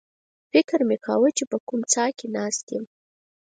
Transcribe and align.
فکر 0.51 0.79
مې 0.87 0.97
کاوه 1.05 1.29
چې 1.37 1.43
په 1.51 1.57
کومه 1.67 1.85
څاه 1.93 2.11
کې 2.17 2.27
ناست 2.37 2.65
یم. 2.73 2.85